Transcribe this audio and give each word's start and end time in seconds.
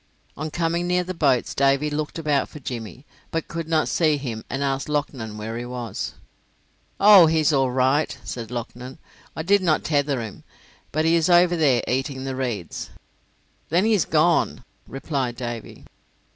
On 0.35 0.49
coming 0.49 0.87
near 0.87 1.03
the 1.03 1.13
boats 1.13 1.53
Davy 1.53 1.91
looked 1.91 2.17
about 2.17 2.49
for 2.49 2.57
Jimmy, 2.59 3.05
but 3.29 3.47
could 3.47 3.67
not 3.69 3.87
see 3.87 4.17
him 4.17 4.43
and 4.49 4.63
asked 4.63 4.89
Loughnan 4.89 5.37
where 5.37 5.59
he 5.59 5.63
was. 5.63 6.13
"Oh, 6.99 7.27
he 7.27 7.41
is 7.41 7.53
all 7.53 7.69
right," 7.69 8.17
said 8.23 8.49
Loughnan, 8.49 8.97
"I 9.35 9.43
did 9.43 9.61
not 9.61 9.83
tether 9.83 10.19
him, 10.19 10.43
but 10.91 11.05
he 11.05 11.13
is 11.15 11.29
over 11.29 11.55
there 11.55 11.83
eating 11.87 12.23
the 12.23 12.35
reeds." 12.35 12.89
"Then 13.69 13.85
he's 13.85 14.05
gone," 14.05 14.63
replied 14.87 15.35
Davy. 15.35 15.85